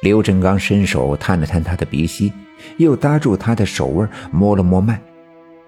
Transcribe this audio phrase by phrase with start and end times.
[0.00, 2.32] 刘振刚伸手探了探他的鼻息，
[2.78, 5.00] 又搭住他的手腕摸了摸脉，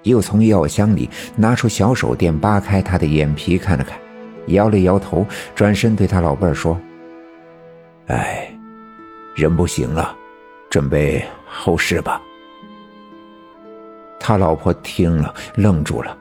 [0.04, 3.98] 又从药箱里拿出小手电扒开他的眼皮看了看，
[4.46, 6.80] 摇了摇头，转身对他老伴说
[8.09, 8.50] ：“哎，
[9.37, 10.16] 人不行了，
[10.71, 12.21] 准备后事吧。”
[14.19, 16.17] 他老婆听了愣住了，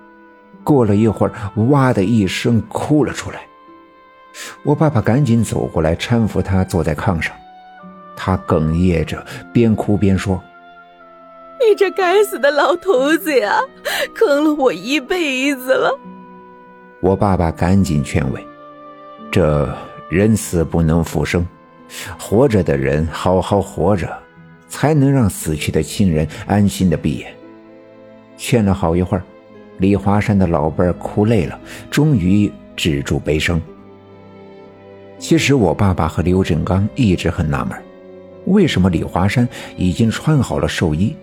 [0.66, 1.34] 过了一会儿，
[1.70, 3.40] 哇的一声哭了出来。
[4.64, 7.34] 我爸爸赶紧走过来搀扶他坐在炕上。
[8.24, 10.40] 他哽咽着，边哭边说
[11.60, 13.60] ：“你这该死的老头子呀，
[14.14, 15.92] 坑了我一辈子了。”
[17.02, 18.46] 我爸爸赶紧劝慰
[19.32, 19.76] ：“这
[20.08, 21.44] 人死不能复生，
[22.20, 24.08] 活着的人好好活着，
[24.68, 27.36] 才能让死去的亲人安心的闭眼。”
[28.38, 29.24] 劝了好一会儿，
[29.80, 33.60] 李华山的老伴儿哭累了，终于止住悲声。
[35.18, 37.76] 其实我爸爸和刘振刚一直很纳闷。
[38.46, 41.16] 为什么李华山已经穿好了寿衣，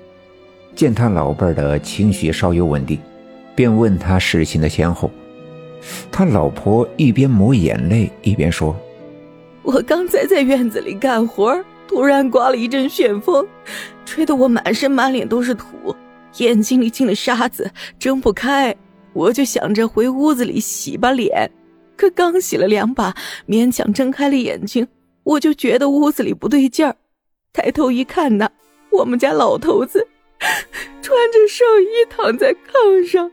[0.75, 2.99] 见他老伴儿的情绪稍有稳定，
[3.55, 5.11] 便问他事情的前后。
[6.11, 8.77] 他老婆一边抹眼泪一边说
[9.63, 13.47] ：“我刚才在院子里干活，突然刮了一阵旋风，
[14.05, 15.95] 吹得我满身满脸都是土，
[16.39, 18.75] 眼睛里进了沙子，睁不开。
[19.13, 21.51] 我就想着回屋子里洗把脸，
[21.97, 23.15] 可刚洗了两把，
[23.47, 24.87] 勉强睁开了眼睛，
[25.25, 26.95] 我就觉得屋子里不对劲儿。”
[27.53, 28.49] 抬头一看呐，
[28.91, 30.07] 我们家老头子
[31.03, 33.31] 穿着寿衣躺在炕上，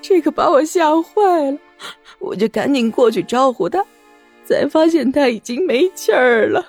[0.00, 1.58] 这个把我吓坏了，
[2.18, 3.84] 我就赶紧过去招呼他，
[4.44, 6.66] 才发现他已经没气儿了。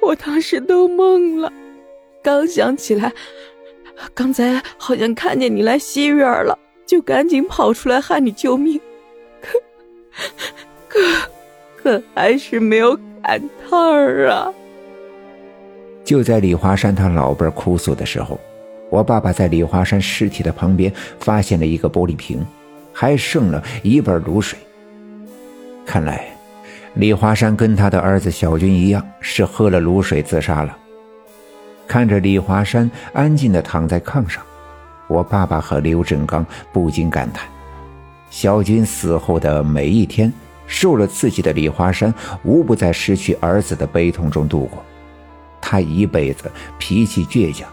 [0.00, 1.52] 我当时都懵了，
[2.22, 3.12] 刚想起来，
[4.14, 8.80] 刚才好像看见你来西院了，就赶紧跑出来喊你救命，
[9.40, 9.58] 可
[10.88, 11.00] 可
[11.76, 14.52] 可还是没有赶趟儿啊。
[16.06, 18.38] 就在李华山他老伴哭诉的时候，
[18.90, 22.46] 我爸爸在李华山尸体的旁边发现了一个玻璃瓶，
[22.92, 24.56] 还剩了一半卤水。
[25.84, 26.24] 看来，
[26.94, 30.78] 李华山跟他的儿子小军一样，是喝了卤水自杀了。
[31.88, 34.40] 看着李华山安静地躺在炕上，
[35.08, 37.48] 我爸爸和刘振刚不禁感叹：
[38.30, 40.32] 小军死后的每一天，
[40.68, 42.14] 受了刺激的李华山
[42.44, 44.84] 无不在失去儿子的悲痛中度过。
[45.68, 47.68] 他一辈子脾气倔强，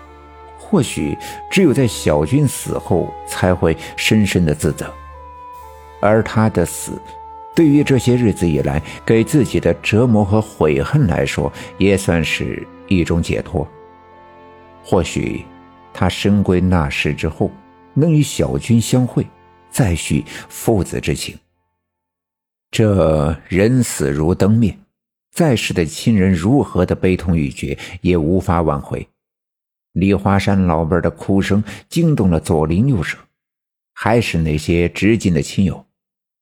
[0.58, 1.16] 或许
[1.52, 4.92] 只有在小军死后才会深深的自责。
[6.02, 7.00] 而他的死，
[7.56, 13.68] 对于这些日子以来给自己的折磨和悔恨来说，也算是一种解脱。
[14.84, 15.46] 或许，
[15.94, 17.52] 他深归那时之后，
[17.94, 19.24] 能与小军相会，
[19.70, 21.38] 再续父子之情。
[22.72, 24.76] 这人死如灯灭。
[25.34, 29.08] 在世的亲人如何的悲痛欲绝，也无法挽回。
[29.94, 33.18] 李华山老伴的哭声惊动了左邻右舍，
[33.94, 35.88] 还是那些知近的亲友，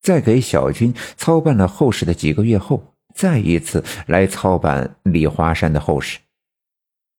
[0.01, 6.19] 在给小军操办了后事的几个月后，再一次来操办李华山的后事。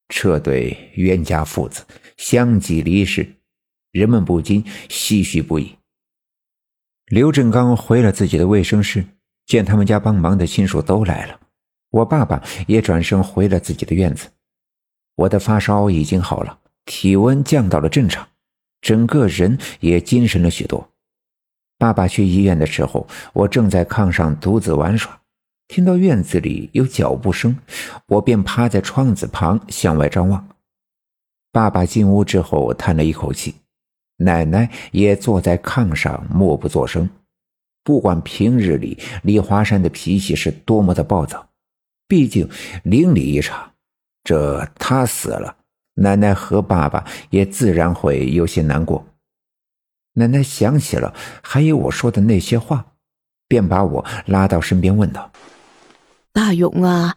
[0.08, 1.86] 这对冤家父子
[2.18, 3.26] 相继离世，
[3.92, 5.74] 人们不禁唏嘘不已。
[7.06, 9.02] 刘振刚回了自己的卫生室，
[9.46, 11.40] 见他们家帮忙的亲属都来了。
[11.92, 14.28] 我爸爸也转身回了自己的院子。
[15.14, 18.26] 我的发烧已经好了，体温降到了正常，
[18.80, 20.88] 整个人也精神了许多。
[21.78, 25.20] 爸爸去医院的时候，我正在炕上独自玩耍，
[25.68, 27.56] 听到院子里有脚步声，
[28.06, 30.48] 我便趴在窗子旁向外张望。
[31.52, 33.54] 爸爸进屋之后叹了一口气，
[34.16, 37.08] 奶奶也坐在炕上默不作声。
[37.84, 41.46] 不管平日里李华山的脾气是多么的暴躁。
[42.12, 42.46] 毕竟
[42.84, 43.72] 邻里一场，
[44.22, 45.56] 这他死了，
[45.94, 49.06] 奶奶和爸爸也自然会有些难过。
[50.12, 52.84] 奶奶想起了还有我说的那些话，
[53.48, 55.32] 便把我拉到身边问道
[56.34, 57.16] ：“大勇啊，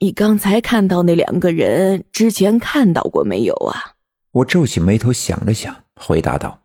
[0.00, 3.94] 你刚才看到那两个人，之前看到过没有啊？”
[4.42, 6.62] 我皱起眉头想了想，回答道：“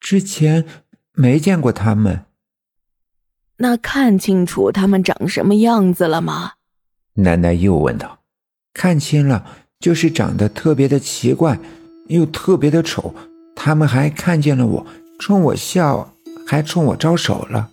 [0.00, 0.66] 之前
[1.12, 2.24] 没见过他们。”
[3.62, 6.52] 那看清楚他们长什么样子了吗？
[7.12, 8.20] 奶奶又问道。
[8.72, 9.44] 看清了，
[9.78, 11.58] 就是长得特别的奇怪，
[12.06, 13.14] 又特别的丑。
[13.54, 14.86] 他们还看见了我，
[15.18, 16.14] 冲我笑，
[16.46, 17.68] 还冲我招手了。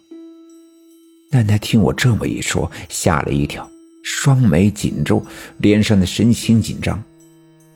[1.32, 3.66] 奶奶听我这么一说，吓了一跳，
[4.04, 5.24] 双眉紧皱，
[5.60, 7.02] 脸上的神情紧张。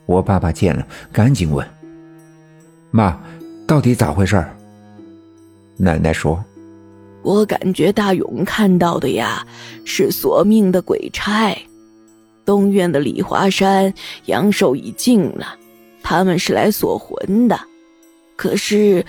[0.06, 1.66] 我爸爸见了，赶紧问
[2.92, 3.18] ：“妈，
[3.66, 4.46] 到底咋回事？”
[5.80, 6.44] 奶奶说。
[7.24, 9.46] 我感觉大勇看到的呀，
[9.86, 11.56] 是索命的鬼差。
[12.44, 13.94] 东院的李华山
[14.26, 15.56] 阳寿已尽了，
[16.02, 17.60] 他们是来索魂的。
[18.36, 19.06] 可是，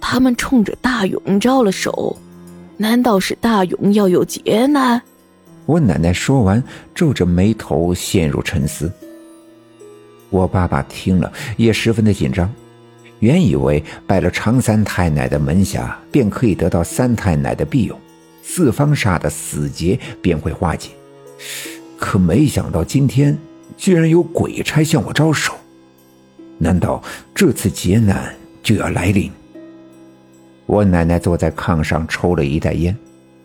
[0.00, 2.14] 他们冲着大勇招了手，
[2.76, 5.00] 难道是大勇要有劫难？
[5.64, 6.62] 我奶奶说完，
[6.94, 8.92] 皱着眉头陷入沉思。
[10.28, 12.52] 我爸爸听了也十分的紧张，
[13.20, 17.98] 原以为拜了常三太奶的门下，便可以得到三太奶的庇佑，
[18.42, 20.90] 四方煞的死劫便会化解。
[21.98, 23.36] 可没想到今天
[23.76, 25.54] 居然有鬼差向我招手，
[26.58, 27.02] 难道
[27.34, 29.30] 这次劫难就要来临？
[30.66, 32.94] 我奶奶坐在炕上抽了一袋烟，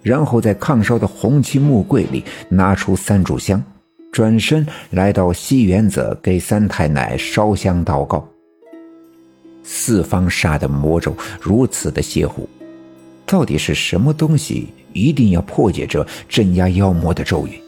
[0.02, 3.64] 然后在炕烧的红漆木柜里拿出三炷香，
[4.12, 8.28] 转身来到西园子给三太奶烧香祷告。
[9.64, 12.48] 四方煞的魔咒如此的邪乎，
[13.26, 17.60] 到底是什么东西一定要破解这镇压妖魔的咒语？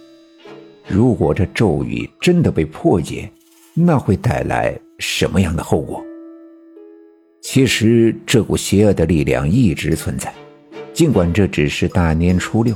[0.88, 3.32] 如果这咒语真的被破解，
[3.74, 6.04] 那会带来什么样的后果？
[7.42, 10.34] 其实这股邪恶的力量一直存在，
[10.94, 12.76] 尽管这只是大年初六，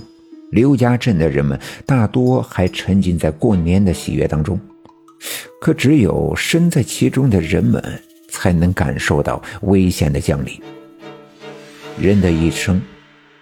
[0.52, 4.60] 刘家镇的人们大多还沉浸在过年的喜悦当中，
[5.60, 7.82] 可只有身在其中的人们
[8.48, 10.58] 才能感受到危险的降临。
[12.00, 12.82] 人的一生，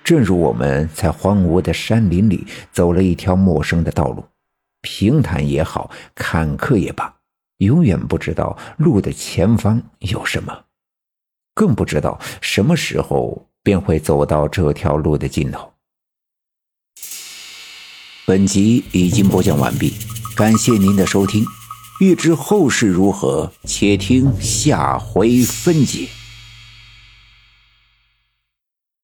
[0.04, 4.26] 正如我们在荒芜的山林里走了一条陌生的道路。
[4.82, 7.14] 平坦也好，坎坷也罢，
[7.58, 10.64] 永远不知道路的前方有什么，
[11.54, 15.72] 更不知道什么时候便会走到这条路的尽头。
[18.26, 19.94] 本集已经播讲完毕，
[20.36, 21.46] 感谢您的收听。
[22.00, 26.10] 欲知后事如何，且听下回分解。